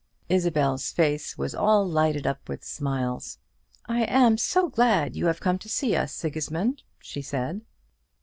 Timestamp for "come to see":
5.41-5.95